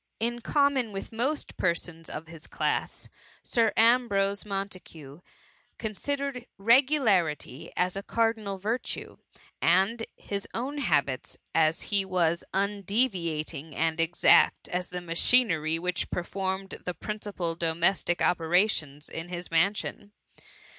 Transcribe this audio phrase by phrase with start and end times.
[0.19, 3.07] In common with most persons of his class.
[3.43, 5.21] Sir Ambrose Montagu
[5.77, 9.17] considered regularity as a cardinal virtue;
[9.61, 11.37] and in his own habits,
[11.83, 18.67] he was as undeviating and exact as the machinery which performed the principal domestic opera
[18.67, 20.13] tions in his mansion.